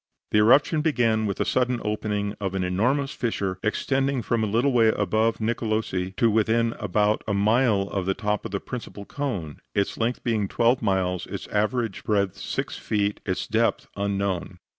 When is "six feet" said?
12.35-13.19